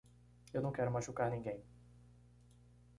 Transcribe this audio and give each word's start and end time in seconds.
Eu 0.51 0.63
não 0.63 0.71
quero 0.71 0.89
machucar 0.91 1.29
ninguém. 1.29 1.63